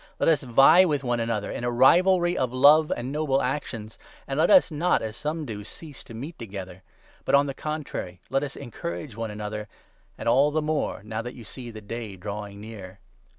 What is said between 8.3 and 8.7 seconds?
let us